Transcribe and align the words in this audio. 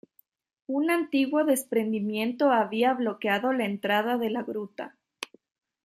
Un 0.65 0.89
antiguo 0.89 1.43
desprendimiento 1.43 2.49
había 2.49 2.95
bloqueado 2.95 3.53
la 3.53 3.65
entrada 3.65 4.17
de 4.17 4.31
la 4.31 4.41
gruta. 4.41 4.97